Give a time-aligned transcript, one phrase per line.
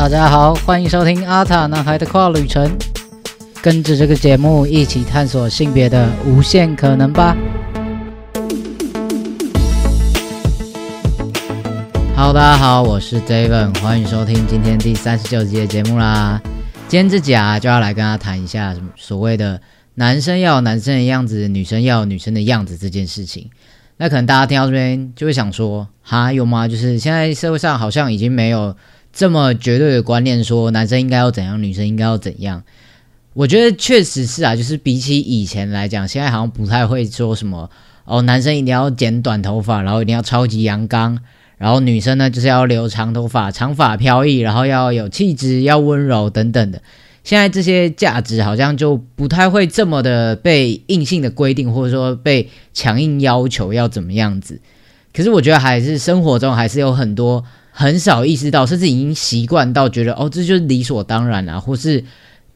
[0.00, 2.74] 大家好，欢迎收听阿塔男孩的跨旅程，
[3.60, 7.36] 跟着这个节目一起探索性别的无限可能吧。
[12.16, 16.40] Hello，大家好，我是 David，欢迎收听今天第三十九集的节目啦。
[16.88, 19.60] 今天这集啊，就要来跟大家谈一下所谓的
[19.96, 23.50] 男生要有男生的样子，女生要有女生的样子这件事情。
[23.98, 26.66] 那可能大家听到这边就会想说，哈，有吗？
[26.66, 28.74] 就是现在社会上好像已经没有
[29.12, 32.62] 这么绝对的观念，说男生应该要怎样，女生应该要怎样。
[33.34, 37.70] 我觉得确实是啊，就是比起以前来讲，现在好像不太会说什么
[38.04, 41.18] 哦，男生一定要剪短头发，然后一定要超级阳刚。
[41.58, 46.80] 然后女生呢，就是要留长头发，长发飘逸，然后要有气质，要温柔等等的。
[47.22, 54.58] 现在这些价值好像就不太会这么的被硬性的规定，或者说被强硬要求要怎么样子。
[55.12, 57.44] 可是我觉得还是生活中还是有很多
[57.80, 62.04] 很少意识到，甚至已经习惯到觉得哦，这就是理所当然啊，或是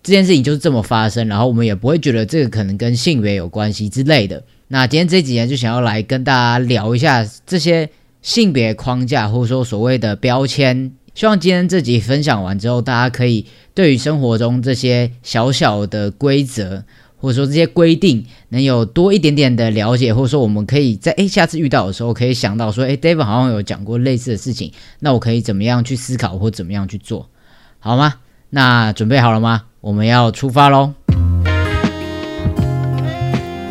[0.02, 4.44] 这件事情就是这么发生，然后我们也不会觉得这个可能跟性别有关系之类的。
[4.68, 7.88] 那今天这几年就想要来跟大家聊一下这些。
[8.24, 13.44] 性别框架或者说所谓的标签，希望今天这集分享完之后，大家可以
[13.74, 16.82] 对于生活中这些小小的规则
[17.24, 27.30] 或者说这些规定，能有多一点点的了解，或者说我们可以在诶下次遇到的时候，可以想到说，诶 David 好像有讲过类似的事情，那我可以怎么样去思考或怎么样去做，
[27.78, 28.16] 好吗？
[28.50, 29.62] 那准备好了吗？
[29.80, 30.92] 我们要出发喽！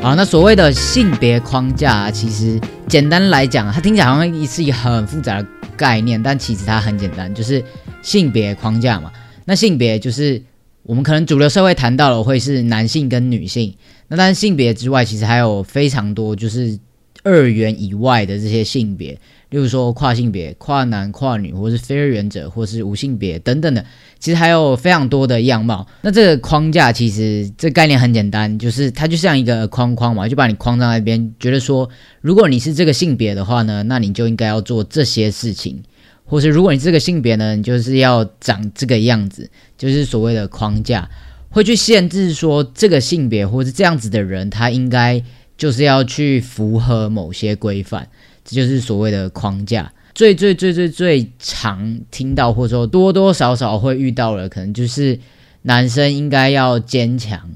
[0.01, 7.63] 好，那所谓的性别框架，其实简单来讲，它听起来好像是一个很复杂的概念，但其实它很简单，就是
[8.01, 9.11] 性别框架嘛。
[9.45, 10.41] 那性别就是
[10.83, 13.73] 我们可能主流社会谈到的会是男性跟女性，
[14.09, 16.77] 那但是性别之外，其实还有非常多就是
[17.23, 19.17] 二元以外的这些性别。
[19.49, 23.85] 例如说跨性别、跨男、跨女，或是非二元者，或是无性别等等的，
[24.17, 25.85] 其实还有非常多的样貌。
[26.01, 31.88] 那这个框架其实这概念很简单，就是它就像一个框框嘛，就把你框在那边，觉得说
[32.22, 35.83] 如果你是这个性别的话呢，那你就应该要做这些事情，
[36.25, 41.09] 或是如果你这个性别呢，你就是要长这个样子，就是所谓的框架，
[41.50, 45.23] 会去限制说这个性别或是这样子的人，他应该
[45.57, 48.07] 就是要去符合某些规范。
[48.45, 55.17] 这就是所谓的框架，最最最最最常听到或者说多多少少会遇到的，可能就是
[55.61, 57.51] 男生应该要坚强，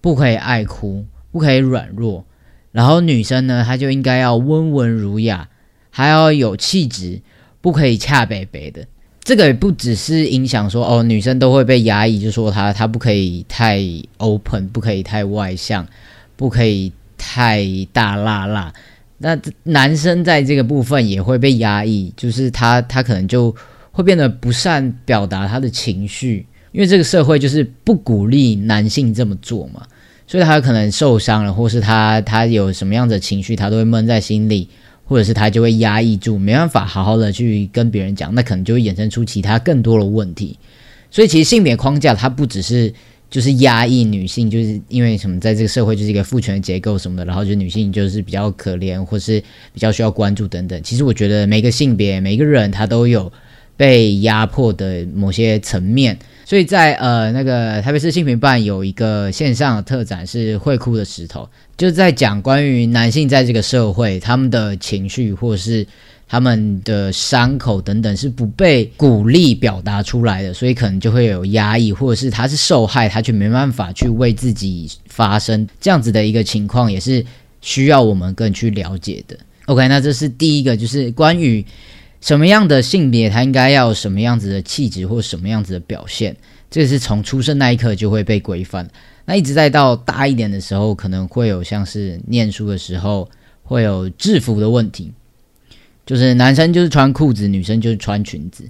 [0.00, 2.24] 不可以爱哭，不可以软弱，
[2.70, 5.48] 然后女生呢，她就应该要温文儒雅，
[5.90, 7.22] 还要有气质，
[7.60, 8.84] 不可以恰北北的。
[9.22, 13.82] 这个也不只是影响说哦，女生都会被压抑，就说她她不可以太
[14.16, 15.86] open，不可以太外向，
[16.36, 18.72] 不可以太大辣辣。
[19.18, 23.54] 那男生在这个部分也会被压抑，就是他他可能就
[23.92, 29.86] 会变得不善表达他的情绪，因为这个社会就是不鼓励男性这么做嘛，
[30.26, 34.70] 所以他可能受伤了，或是他他有什么样的情绪，他都会闷在心里，
[35.10, 40.56] 或者是他就会压抑住，没办法好好的去跟别人讲，那可能就会衍生出其他更多的问题。
[41.10, 42.94] 所以其实性别框架它不只是。
[43.30, 49.40] 就是压抑女性，就是因为什么，在这个社会就是一个父权结构什么的，然后就女性就是比较可怜，或是
[49.72, 50.82] 比较需要关注等等。
[50.82, 53.32] 其实我觉得每个性别、每个人他都有
[53.76, 56.18] 被压迫的某些层面，
[56.50, 65.86] 所以在呃那个台北市新平办有一个线上的特展是会哭的石头，就在讲关于男性在这个社会他们的情绪或是。
[66.32, 77.26] 他们的伤口等等是不被鼓励表达出来的，所以可能就会有压抑，或者是他是受害，他却没办法去为自己发声，这样子的一个情况也是
[77.60, 79.36] 需要我们更去了解的。
[79.66, 81.66] OK，那这是第一个，就是关于
[82.20, 86.36] 什么样的性别，他应该要什么样子的气质或什么样子的表现，
[86.70, 88.88] 这是从出生那一刻就会被规范。
[89.24, 93.28] 那一直在到大一点的时候，可能会有像是念书的时候
[93.62, 95.12] 会有制服的问题。
[96.06, 98.64] 就是男生就是穿裤子，女生就是穿裙子，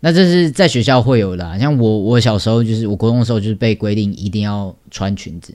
[0.00, 1.58] 那这是在学校会有的。
[1.58, 5.52] 像我，我小时候就是我国中的时候，就是被规定一定要穿裙子，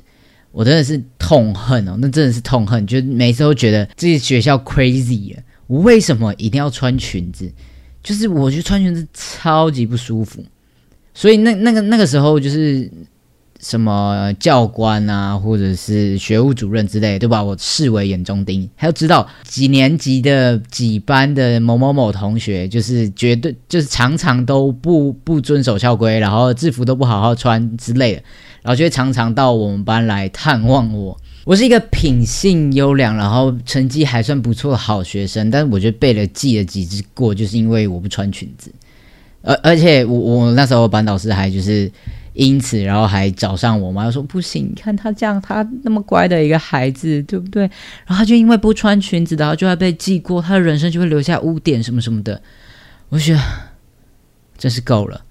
[0.51, 5.35] 我真的是痛恨哦，那真的是痛恨，就每次都觉得这些学校 crazy，
[5.81, 7.51] 为什么一定要穿裙子？
[8.01, 10.43] 就是我觉得穿裙子超级不舒服，
[11.13, 12.89] 所以那那个那个时候就是。
[13.59, 18.69] 什么教官啊，或者是学务主任之类，都把我视为眼中钉。
[18.75, 28.23] 还要知道几年级的几班的某某某同学，就是绝对就是常常都不不遵守校规，然后制服都不好好穿之类的，
[28.63, 31.17] 然后就会常常到我们班来探望我。
[31.45, 38.72] 我是一个品性优良，然后成绩还算不错的好学生，但是我觉得背了记了几次过，就是因为我不穿裙子。
[39.42, 41.92] 而而且我我那时候班导师还就是
[42.31, 47.63] 因此，然后还找上我妈，说不行，你看他这样，他那么乖的一个孩子，对不对？
[48.06, 52.42] 然后他就因为不穿裙子，然后就要被记过，他的人生就会留下污点什么什么的。
[53.10, 53.40] 我觉得
[54.57, 55.22] 真是够了。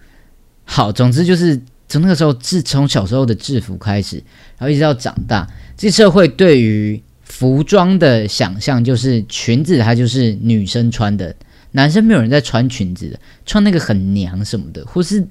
[0.65, 4.17] 好，总之就是从那个时候，自从小时候的制服开始，
[4.59, 11.35] 然后一直到长大，这社会对于服装的想象就是裙子，它就是女生穿的。
[11.75, 15.27] 男生没有人在穿裙子的，穿那个很娘什么的，或是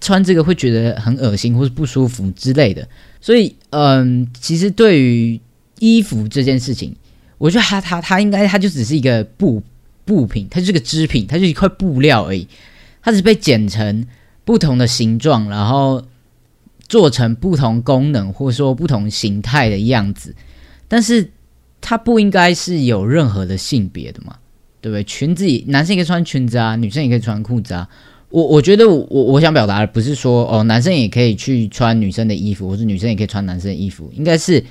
[0.00, 2.86] 穿这个会觉得很恶心或是不舒服之类的。
[3.20, 5.40] 所以，嗯，其实对于
[5.80, 6.94] 衣服这件事情，
[7.36, 9.60] 我觉得它它它应该它就只是一个布
[10.04, 12.46] 布品，它就是个织品，它就是一块布料而已。
[13.02, 14.06] 它只是被剪成
[14.44, 16.04] 不同的形状，然后
[16.92, 20.36] 做成不同功能或者说不同形态的样子，
[20.86, 21.30] 但是
[21.80, 24.36] 它不应该是有任何的性别的嘛？
[24.82, 25.02] 对不对？
[25.04, 27.88] 裙子，男生也可以穿裙子啊，女生也可以穿裤子啊。
[28.28, 34.12] 我我觉得我我想表达的不是说哦，男生也可以去穿女生的衣服，或是女生也可以穿男生的衣服。
[34.14, 34.62] 应该是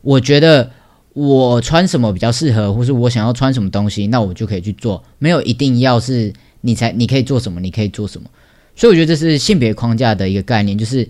[0.00, 0.70] 我觉得
[1.12, 5.04] 我穿什么比较适合，或是我想要穿什么东西，那我就可以去做。
[5.18, 6.32] 没有一定要是
[6.62, 8.30] 你才你可以做什么，你可以做什么。
[8.74, 11.06] 所以我觉得这是性别框架的一个概念，就是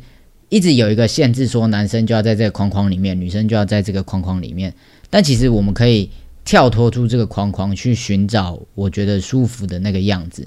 [0.49, 4.73] 一直有一个限制，说男生就要在这个框框里面，女生就要在这个框框里面。
[5.11, 6.11] 但其实我们可以。
[6.47, 10.47] 跳脱出这个框框去寻找我觉得舒服的那个样子。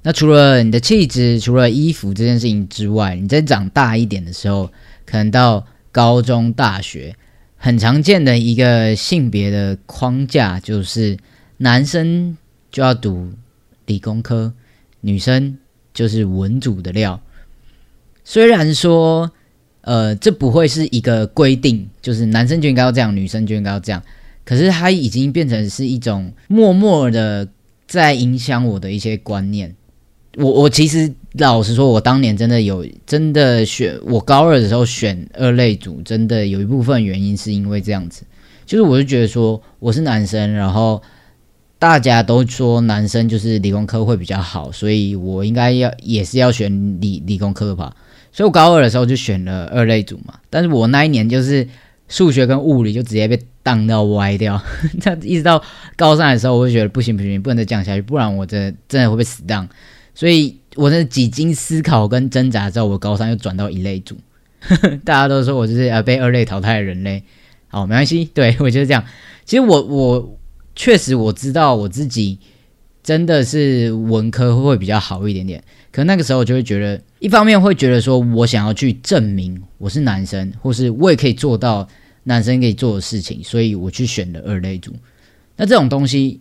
[0.00, 4.72] 那除了你的气质，除了衣服这件事情之外，你在长大一点的时候，
[5.04, 7.14] 可能到高中、大学，
[7.58, 11.18] 很常见的一个性别的框架就是
[11.58, 12.34] 男生
[12.70, 13.30] 就要读
[13.84, 14.54] 理工科，
[15.02, 15.58] 女生
[15.92, 17.20] 就是文组的料。
[18.30, 19.30] 虽然说，
[19.80, 24.02] 呃，这不会是一个规定，就是男生就应该要这样，女生就应该要这样。
[24.44, 27.48] 可是它已经变成是一种默默的
[27.86, 29.74] 在影响我的一些观念。
[30.36, 38.24] 我我其实老实说，我当年真的有真的选我高二的时候选二类组，真的有一部分原因是因为这样子，
[38.66, 41.00] 就是我就觉得说我是男生，然后
[41.78, 47.96] 大家都说男生就是理工科会比较好，所以我应该要也是要选理理工科吧。
[48.38, 50.38] 所以我高二的时候就选了二类组嘛。
[50.48, 51.66] 但是我那一年就是
[52.06, 53.36] 数学跟物理就直接被。
[53.60, 54.58] 荡到歪掉，
[54.98, 55.62] 这样一直到
[55.94, 59.68] 高三的时候，我就觉得不行不行，不能再降下去，不然我真的真的会被死荡。
[60.14, 64.16] 所以我在几经思考跟挣扎之后，我高三又转到一类组。
[65.04, 67.22] 大家都说我就是呃被二类淘汰的人类。
[67.66, 69.04] 好，没关系，对我就是这样。
[69.44, 70.38] 其实我我
[70.74, 72.38] 确实我知道我自己
[73.02, 75.62] 真的是文科会比较好一点点，
[75.92, 81.88] 可那个时候我就会觉得，一方面会觉得说我想要去证明我是男生，或是我也可以做到。
[82.24, 84.92] 男生可以做的事情，所以我去选了二类组。
[85.56, 86.38] 那这种东西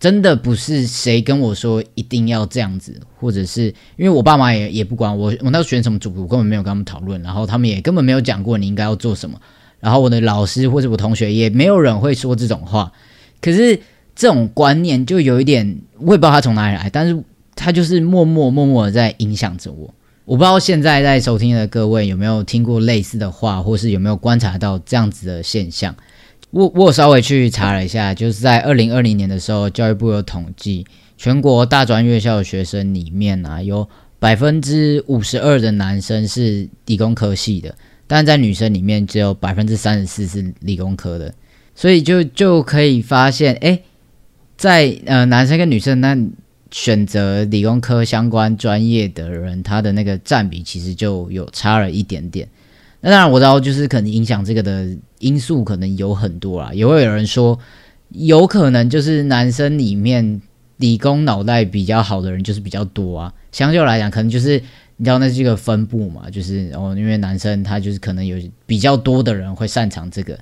[0.00, 9.40] 真的不是谁跟我说一定要这样子，或者是因为我爸妈也也不管我，我那时候选什么组，我根本没有跟他们讨论，然后他们也根本没有讲过你应该要做什么。
[9.78, 12.92] 然后我的老师或者我同学也没有人会说这种话。
[13.40, 13.78] 可是
[14.16, 17.22] 这种观念就有一点，我也不知道他从哪里来，但是
[17.54, 19.94] 他就是默默默默的在影响着我。
[20.24, 25.94] 我不知道现在在收听的各位有没有听过类似的话，或是有没有观察到这样子的现象。
[26.50, 30.86] 我我稍微去查了一下，就是在二零二零年的时候，教育部有统计，
[31.18, 33.88] 全国大专院校的学生里面啊，有
[34.20, 37.74] 百分之五十二的男生是理工科系的，
[38.06, 41.34] 但在女生里面只有百分之三十四是理工科的，
[41.74, 43.80] 所以就就可以发现，哎，
[44.56, 46.16] 在呃男生跟女生那。
[46.72, 52.48] 选择理工科相关专业的人，他的那个占比其实就有差了一点点。
[53.02, 54.88] 那当然我知道，就是可能影响这个的
[55.18, 56.72] 因素可能有很多啦。
[56.72, 57.58] 也会有人说，
[58.08, 60.40] 有可能就是男生里面
[60.78, 63.34] 理工脑袋比较好的人就是比较多啊。
[63.52, 64.58] 相对来讲，可能就是
[64.96, 70.38] 你知道那是一个分布嘛，就是哦，因为男生他就是可能有比较多的人会擅长这个。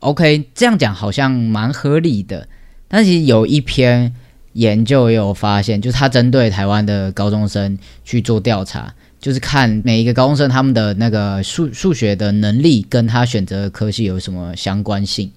[0.00, 2.48] OK，这样讲好像蛮合理的。
[2.88, 4.12] 但其实有一篇。
[4.54, 15.30] 研究也有发现，就是他针对台湾的高中生去做调查，就是看每一个高中生他们的那个数数学的能力跟他选择的科系有什么相关性。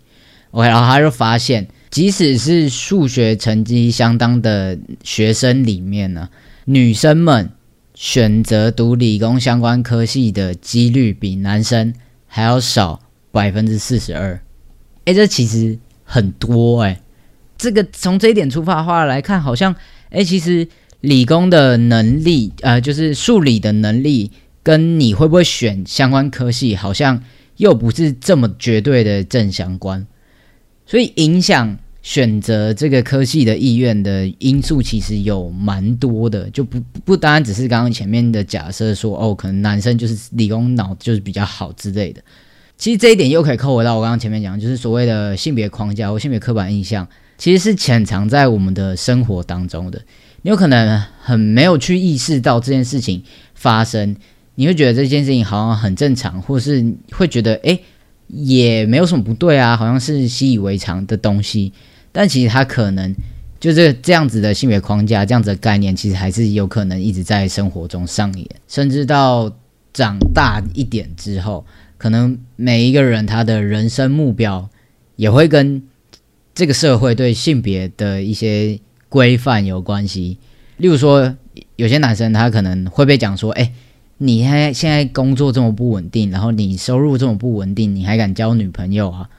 [0.51, 6.29] OK，然后他就发现，即使是数学成绩相当的学生里面呢，
[6.65, 7.49] 女生们
[7.93, 11.93] 选择读理工相关科系的几率比男生
[12.27, 14.39] 还要少百分之四十二。
[15.05, 16.99] 哎，这其实很多哎。
[17.57, 19.73] 这个从这一点出发的话来看，好像
[20.09, 20.67] 哎，其实
[21.01, 24.31] 理工的能力，呃，就是数理的能力，
[24.63, 27.21] 跟你会不会选相关科系，好像
[27.57, 30.05] 又不是这么绝对的正相关。
[30.85, 42.21] 所以影响选择这个科系的意愿的因素其实有蛮多的，就不不单单只是刚刚前面的假设说哦，可能男生就是理工脑就是比较好之类的。
[42.77, 47.07] 其实这一点又可以扣回到我刚刚前面讲，就是所谓的性别框架或性别刻板印象，
[47.37, 50.01] 其实是潜藏在我们的生活当中的。
[50.41, 53.23] 你有可能很没有去意识到这件事情
[53.55, 54.15] 发生，
[54.55, 57.81] 你会觉得这件事情好像很正常，或是会觉得诶
[58.27, 61.73] 也没有什么不对啊，好像是习以为常的东西。
[62.11, 63.13] 但其实它可能
[63.59, 69.51] 就是这样子的性别框架，这样子的概念，其实还是有可能一直在生活中上演，甚至到
[69.93, 71.65] 长大一点之后，
[71.97, 74.69] 可能每一个人他的人生目标
[75.15, 75.81] 也会跟
[76.55, 80.39] 这个社会对性别的一些规范有关系。
[80.77, 81.35] 例如说，
[81.75, 83.73] 有些男生他可能会被讲说：“哎，
[84.19, 89.29] 你现在现在工作这么不稳定，然后你收入这么不稳定，你还敢交女朋友啊？”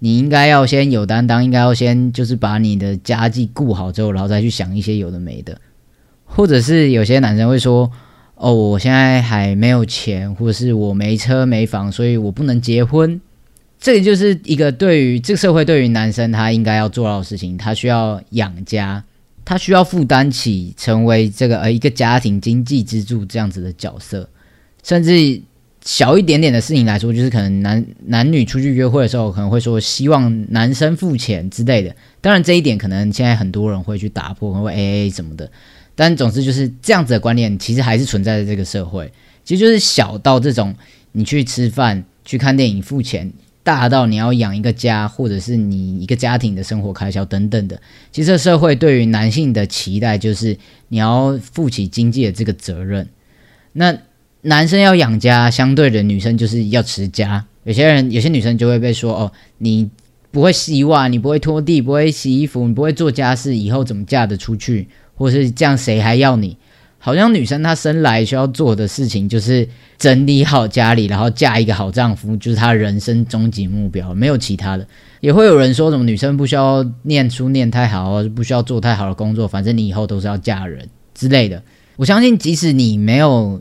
[0.00, 5.60] 你应该要先有担当，应该要先就是把你的家计顾好之后，然后再去想一些有的没的，
[6.24, 7.90] 或者是有些男生会说
[8.36, 13.20] ：“哦，我现在还没有钱，或者是我没车没房，所以我不能结婚。”
[13.80, 19.02] 这个就是一个对于这个社会对于男生他应该要做到的事情，他需要养家，
[19.44, 24.28] 他需要负担起成为这个呃一个家庭经济支柱这样子的角色，
[24.82, 25.42] 甚至。
[25.86, 31.94] 小一点点的事情来说，就是可能男男女出去约会的时候，可能会说希望男生付钱之类的。
[32.22, 35.50] 当然，这一点可能现在很多人会去打破，会 A A 什么的。
[35.94, 39.12] 但总之就是这样子的观念，其实还是存在在这个社会。
[39.44, 40.74] 其实就是小到这种
[41.12, 43.30] 你去吃饭、去看电影付钱，
[43.64, 47.80] 大到你要养一个家，或者是你一个家庭的生活开销等等的。
[48.12, 50.56] 其实社会对于男性的期待就是
[50.86, 53.08] 你要负起经济的这个责任。
[53.72, 53.98] 那。
[54.46, 57.46] 男生要养家，相对的女生就是要持家。
[57.62, 59.88] 有些人，有些女生就会被说：“哦，你
[60.30, 64.86] 不会洗碗，你不会拖地，不会洗衣服，你不会做家事，以后怎么嫁得出去？
[65.14, 66.58] 或是这样，谁还要你？”
[67.04, 69.68] 好像女生她生来需要做的事情就是
[69.98, 74.88] 整理好家里，然后嫁一个好丈夫，就是她人生终极目标，没有其他的。
[75.20, 81.62] 也会有人说什么女生不需要念书念太好，不需要做太好的工作，反正你以后都是要嫁人之类的。
[81.96, 83.60] 我相信，即使你没有。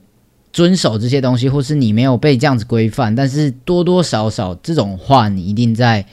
[0.54, 6.06] 遵守这些东西，或是你没有被这样子规范，但是多多少少这种话，你一定在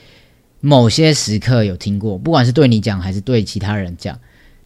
[0.61, 4.17] 某些时刻有听过，不管是对你讲还是对其他人讲，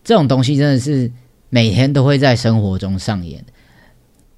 [0.01, 1.11] 这种东西真的是
[1.55, 3.41] 每天都会在生活中上演。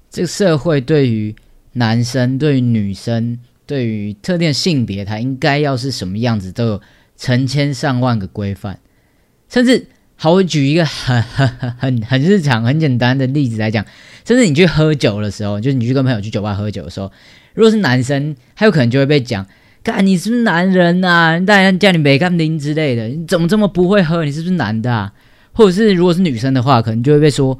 [0.08, 1.34] 这个社会对于
[1.72, 6.80] 男生、对于女生、对于特定性别，它应该要是什么样子，都有
[7.16, 8.78] 成千上万个规范，
[9.48, 9.88] 甚至。
[10.20, 13.84] 好，我举一个很很很很很日常、很简单的例子来讲，
[14.24, 17.10] 甚至你去喝酒的时候，就是你去跟朋友去酒吧喝酒的时候，
[17.54, 19.46] 如果是男生，他有可能就会被讲，
[19.82, 21.40] 看你是不是男人呐？
[21.44, 24.24] 大家叫你没干林之类的，你怎么这么不会喝？
[24.24, 24.92] 你是不是男的？
[24.92, 25.12] 啊？
[25.58, 27.58] 或者是如果是女生的话，可能就会被说，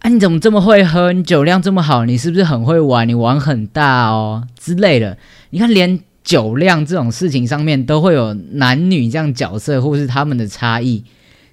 [0.00, 1.10] 啊，你怎么这么会喝？
[1.10, 3.08] 你酒量这么好，你是不是很会玩？
[3.08, 5.16] 你玩很大哦之类的。
[5.48, 11.02] 你看，连酒量这种事情上面都会有男女这样角色，或是他们的差异。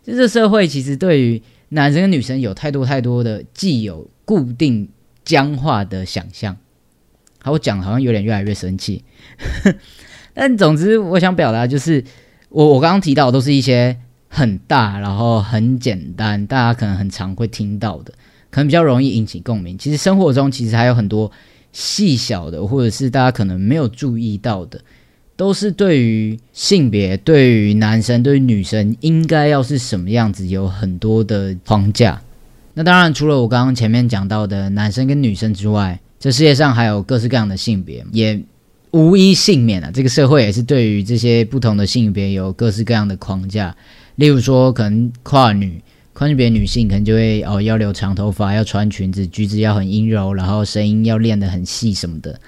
[0.03, 4.89] 就这社会其实对于男生跟女生有太多太多的既有固定
[5.23, 6.57] 僵化的想象。
[7.41, 9.05] 好，我讲好像有点越来越生气，
[10.35, 12.03] 但总之我想表达就是，
[12.49, 13.95] 我我刚刚提到都是一些
[14.37, 18.13] 很大然后很简单，大家可能很常会听到的，
[18.51, 19.75] 可能比较容易引起共鸣。
[19.75, 21.31] 其实生活中其实还有很多
[21.73, 24.79] 细小的，或者是大家可能没有注意到的。
[25.35, 32.21] 都是对于性别，对于男生，对于女生，应该要是什么样子，有很多的框架。
[32.75, 38.39] 那当然，除了我刚刚前面讲到的男生跟女生之外，这世界上还有各式各样的性别，也
[38.91, 39.91] 无一幸免啊。
[39.91, 43.75] 这个社会也是对于这些不同的性别有各式各样的框架。
[44.17, 45.81] 例如说，可能跨女、
[46.13, 52.39] 跨性别女性，可能就会哦要留长头发，要穿裙子，举止要很阴柔，然后声音要练得很细什么的。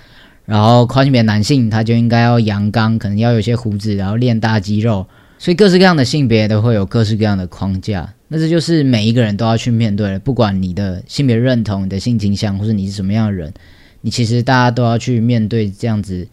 [0.46, 5.06] 然后跨性别男性他就应该要阳刚，可能要有些胡子，然后练大肌肉，
[5.38, 8.12] 所以各式各样的性别都会有各式各样的框架。
[8.28, 13.54] 那这就是每一个人都要去面对的，不管你的性别认同、你的性倾向，或是你是什么样的人，
[14.02, 16.28] 你其实大家都要去面对这样子，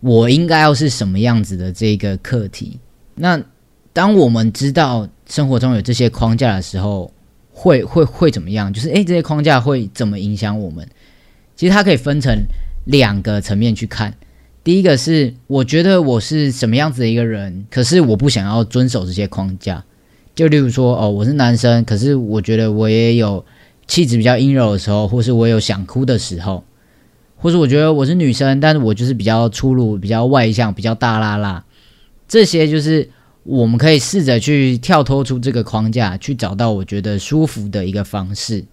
[0.00, 2.78] 我应该要是什么样子的这个课题。
[3.14, 3.42] 那
[3.96, 7.10] 当我们知道生活中有这些框架的时候，
[7.50, 8.70] 会会会怎么样？
[8.70, 10.86] 就是诶，这些框架会怎么影响我们？
[11.56, 12.44] 其实它可以分成。
[12.84, 14.14] 两个层面去看，
[14.62, 19.82] 第一个是我觉得我是什么样子的一个人，可是我不想要遵守这些框架。
[20.36, 23.44] 就例如说，哦，我是男生，可是我觉得我也有
[23.88, 26.62] 气质比较阴柔的时候，或是我有想哭的时候，
[27.34, 31.64] 或是我觉得我是女生，但是我就是比较粗鲁、比较外向、比较大啦啦。
[32.28, 33.10] 这些就是
[33.46, 38.64] 我们可以试着去跳脱出这个框架，去找到我觉得舒服的一个方式。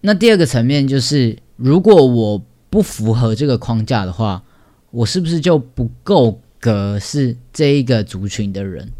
[0.00, 4.42] 那第二个层面就是，如果我不符合这个框架的话，
[4.90, 8.90] 我是不是就不够格是这一个族群的人？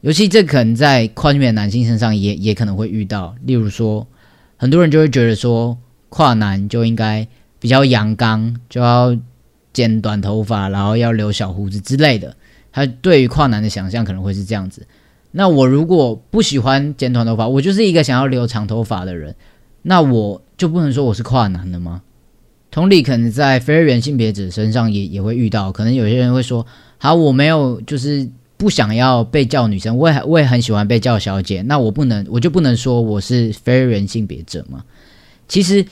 [0.00, 3.34] 尤其这可能在跨性别男性身上也也可能会遇到。
[3.44, 4.06] 例如说，
[4.56, 7.26] 很多人就会觉得说，跨男就应该
[7.58, 9.16] 比较阳刚，就要
[9.72, 12.36] 剪短头发，然后要留小胡子之类的。
[12.86, 14.86] 他对于跨男的想象可能会是这样子。
[15.32, 19.34] 那我如果不喜欢剪短头发，我就是一个想要留长头发的人，
[19.82, 22.02] 那我就不能说我是跨男了吗？
[22.70, 25.72] 同理，可能在非二元性别者身上也也会遇到。
[25.72, 26.66] 可能有些人会说
[26.98, 31.62] ：“好，我没有就是不想要被叫女生，我也我也很喜欢被叫小姐。
[31.62, 34.84] 那我不能，我就不能说我是非二元性别者吗？”
[35.48, 35.84] 其实，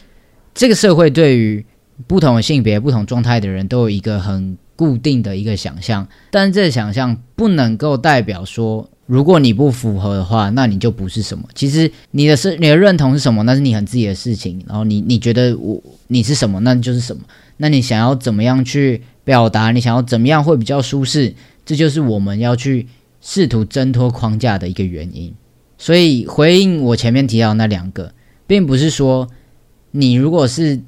[0.55, 1.65] 这个社会对于
[2.07, 8.89] 不同性别、不同状态的人都有一个很固定的一个想象，但这想象不能够代表说。
[9.07, 11.45] 如果你不符合的话，那你就不是什么。
[11.55, 14.61] 其实你的是你的认同是什么，那是你很自己的事情。
[14.67, 17.23] 然后你你觉得我你是什么，那就是什么。
[17.59, 19.71] 那你想要怎么样去表达？
[19.71, 21.33] 你想要怎么样会比较舒适？
[21.65, 22.89] 这就是我们要去
[23.21, 25.33] 试图挣脱框架的一个原因。
[25.79, 28.13] 所以回应我前面提到那两个，
[28.49, 29.29] 并不是说
[29.93, 30.81] 你如果是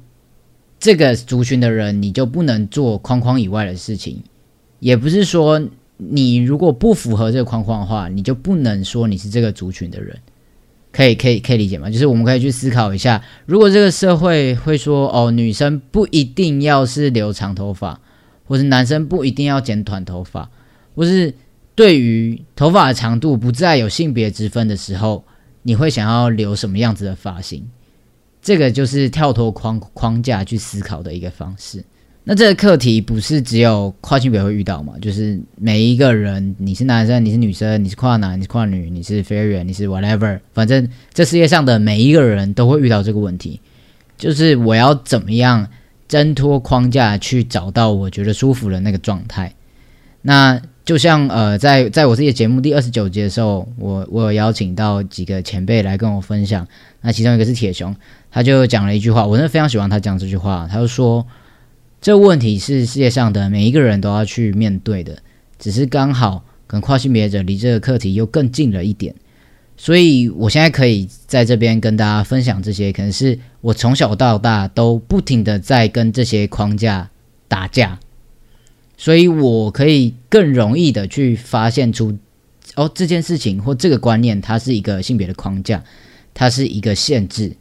[0.79, 4.23] 这个族群的人，你就不能做框框以外的事情，
[4.79, 5.61] 也不是说。
[6.01, 10.17] 你如果不符合这个框框的话，你就不能说你是这个族群的人，
[10.93, 11.89] 可以可以可以理解吗？
[11.89, 17.99] 就是我们可以去思考一下，如果这个社会会说，哦，女生不一定要是留长头发，
[18.45, 20.49] 或是男生不一定要剪短头发，
[20.95, 21.33] 或是
[21.75, 25.25] 对于头发的长度不再有性别之分的时候，
[25.63, 27.67] 你会想要留什么样子的发型？
[28.41, 31.83] 这个就是跳脱框框架去思考的一个方式。
[32.23, 34.93] 那这个课题不是只有跨性别会遇到嘛？
[35.01, 43.59] 就是每一个人，你是男生，你是女生，你是跨男，你是跨女，你是非人，你是 whatever，反正这世界上的每一个人都会遇到这个问题。
[44.17, 45.67] 就是我要怎么样
[46.07, 49.51] 挣脱框架，去找到我觉得舒服的那个状态。
[50.21, 56.67] 那就像呃，在在我自己的节目第二十九集的时候，我我有邀请到几个前辈来跟我分享。
[57.01, 57.95] 那其中一个是铁熊，
[58.31, 60.67] 他就讲了一句话，我真的非常喜欢他讲这句话。
[60.71, 61.25] 他就说。
[62.01, 65.17] 这问题是世界上的每一个人都要去面对的，
[65.57, 69.13] 只是刚好跟跨性别者离这个课题又更近了一点，
[69.75, 77.09] 所以我现在可以在这边跟大家分享这些，可能是我从小到大都不停的在跟这些框架
[77.49, 77.99] 打架，
[78.99, 82.17] 所以我可以更容易的去发现出，
[82.75, 85.81] 哦，这件事情或这个观念它是一个性别的框架，
[86.33, 87.55] 它是一个限制。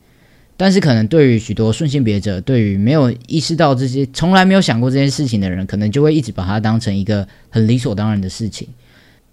[0.57, 8.66] 但是，可能对于许多顺性别者，对于没有意识到这些、从来没有想过这件事情的人，可能就会一直把它当成一个很理所当然的事情。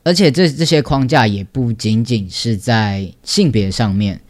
[0.04, 4.22] 而且，这这些框架也不仅仅是在性别上面，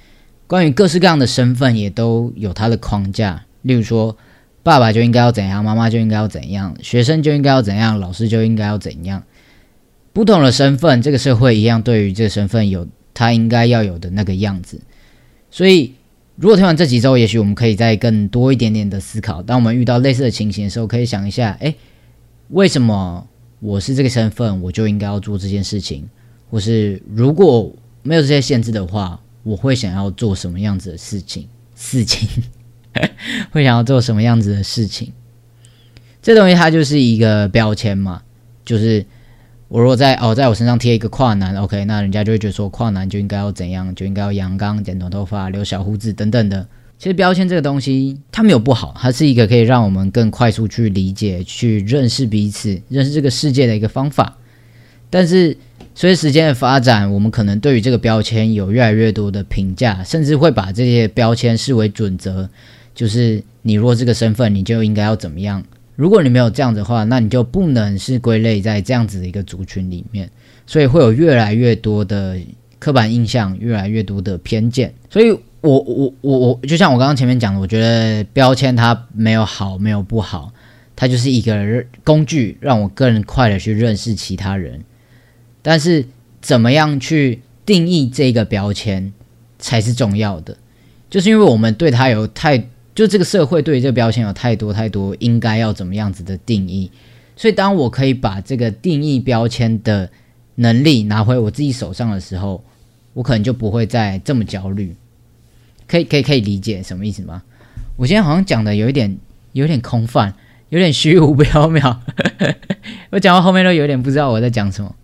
[0.48, 3.44] 关于各式各样的身份也都有它的框架。
[3.64, 4.16] 例如说，
[4.66, 9.22] 爸爸就应该要怎样，妈妈就应该要怎样，学生就应该要怎样，老师就应该要怎样。
[10.12, 14.82] 不同的身份，这个社会一样对于这个身份有他应该要有的那个样子，
[15.52, 15.94] 所以。
[16.38, 19.42] 如果听完这几周，也许我们可以再更多一点点的思考。
[19.42, 21.74] 当我们遇到类似的情形的时候，可以想一下：诶，
[22.50, 23.26] 为什么
[23.62, 26.04] 我是这个身份，我就应该要做这件事情？
[26.52, 27.74] 或是如果
[28.04, 31.48] 没有这些限制的话，我会想要做什么样子的事情？
[31.74, 32.28] 事情
[33.52, 35.12] 会想要做什么样子的事情？
[36.22, 38.22] 这东西它就是一个标签嘛，
[38.64, 39.06] 就是。
[39.68, 46.66] 我如果在哦，在我身上贴一个跨男，OK，那人家就会觉得说跨男就应该要怎样，就应该要阳刚、剪短头发、留小胡子等等的。
[47.00, 54.38] 其实标签这个东西，它没有不好，它是一个可以让我们更快速去理解、去认识彼此、认识这个世界的一个方法。
[55.10, 55.58] 但是
[55.96, 62.48] 随着时间的发展，我们可能对于这个标签有越来越多的评价，甚至会把这些标签视为准则，
[62.96, 65.62] 就是你若这个身份，你就应该要怎么样。
[65.98, 70.30] 如果你没有这样的话，那你就不能是归类在这样子的一个族群里面，
[70.66, 72.38] 所以会有越来越多的
[72.80, 74.94] 刻板印象，越来越多的偏见。
[75.10, 75.32] 所以，
[75.62, 80.52] 我我我我，就像我刚刚前面讲的，我觉得标签它没有好，没有不好，
[80.96, 84.84] 它就是一个工具，让我更快的去认识其他人。
[85.62, 86.06] 但是，
[86.42, 89.14] 怎么样去定义这个标签
[89.60, 90.58] 才是重要的，
[91.10, 92.68] 就是因为我们对它有太。
[92.96, 96.90] 就这个社会对于这个标签有太多太多应该要怎么样子的定义，
[97.36, 100.10] 所以当我可以把这个定义标签的
[100.56, 102.64] 能力拿回我自己手上的时候，
[103.14, 104.96] 我可能就不会再这么焦虑。
[105.88, 107.44] 可以可以可以理解什么意思吗？
[107.98, 109.18] 我今天好像讲的有一点
[109.52, 110.34] 有点空泛，
[110.70, 111.98] 有点虚无缥缈，
[113.12, 114.96] 我讲到后面都有点不知道我在讲什么。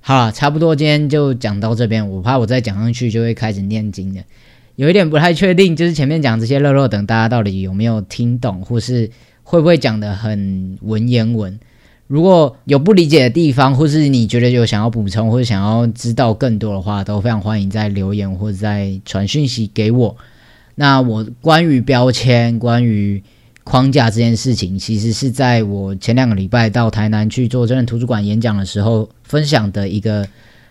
[0.00, 4.22] 好了，差不多今天就讲到这边，我怕我再讲上去就会开始念经的，
[4.80, 9.10] 有一点不太确定，就是前面讲这些乐乐等，大家到底有没有听懂，或是
[9.42, 11.60] 会不会讲的很文言文？
[12.06, 20.16] 如果有不理解的地方，或是你觉得有想要补充或者想要知道更多的话，都非常欢迎在留言或者在传讯息给我。
[20.76, 23.22] 那我关于标签、关于
[23.64, 30.26] 框架这件事情，其实是在我前两个礼拜到台南去做真人图书馆演讲的时候分享的一个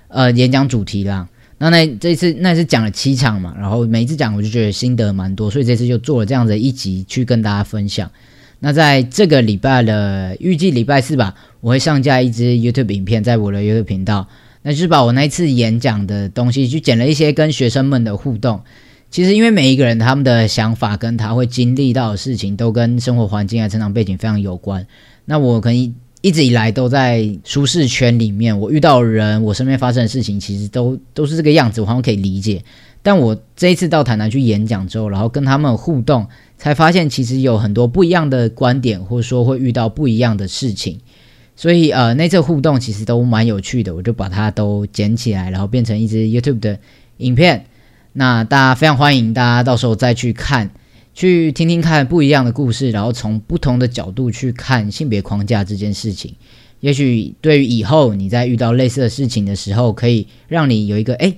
[0.08, 1.30] 呃演讲主题啦。
[1.60, 8.10] 那那这次那是讲了七场嘛，然后每一次讲我就觉得心得蛮多，所以这次就做了这样的一集去跟大家分享。
[8.62, 14.28] 那在这个礼拜的预计礼拜四吧，我会上架一支 YouTube 影片在我的 YouTube 频道，
[14.64, 18.62] 那就是把我那一次演讲的东西，去剪了一些跟学生们的互动。
[19.12, 24.86] 其实因为每一个人他们的想法跟他会经历到的事情，都跟生活环境啊、成长背景非常有关。
[25.26, 32.64] 那我可能一直以来都在舒适圈里面，我遇到人，我身边发生的事情，其实都都是这个样子，我好像可以理解。
[33.02, 36.28] 但我这一次到台南去演讲之后，然后跟他们互动。
[36.62, 41.00] 才发现其实有很多不一样的观点，或者说会遇到不一样的事情，
[41.56, 46.78] 所以呃那次互动其实都蛮有趣的，我就把它都捡起来，然后变成一支 YouTube 的
[47.20, 47.66] 影片。
[48.12, 50.70] 那大家非常欢迎大家到时候再去看，
[51.20, 56.34] 去听听看不一样的故事，然后从不同的角度去看性别框架这件事情。
[56.80, 61.36] 也许对于以后你在遇到类似的事情的时候，可以让你有一个哎。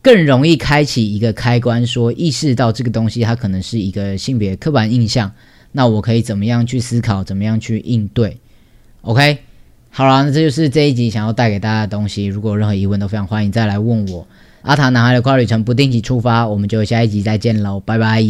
[0.00, 5.30] 更容易开启一个开关，说意识到这个东西它可能是一个性别刻板印象，
[5.72, 8.38] 那我可以怎么样去思考，怎么样去应对
[9.02, 9.38] ？OK，
[9.90, 12.26] 好了，那这就是这一集想要带给大家的东西。
[12.26, 14.26] 如果有任何疑问，都非常欢迎再来问我。
[14.62, 18.22] 阿塔男孩的跨旅程不定期出发，我们就下一集再见喽，拜拜。